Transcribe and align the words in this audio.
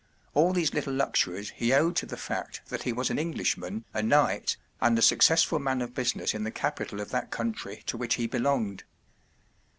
All 0.33 0.51
these 0.51 0.73
little 0.73 0.95
luxuries 0.95 1.51
he 1.51 1.71
owed 1.73 1.95
to 1.97 2.07
the 2.07 2.17
fact 2.17 2.61
that 2.69 2.81
he 2.81 2.91
was 2.91 3.11
an 3.11 3.19
Englishman, 3.19 3.85
a 3.93 4.01
knight, 4.01 4.57
and 4.81 4.97
a 4.97 5.01
successful 5.03 5.59
man 5.59 5.79
of 5.79 5.93
business 5.93 6.33
in 6.33 6.43
the 6.43 6.49
capital 6.49 6.99
of 6.99 7.11
that 7.11 7.29
country 7.29 7.83
to 7.85 7.97
which 7.97 8.15
he 8.15 8.25
belonged. 8.25 8.83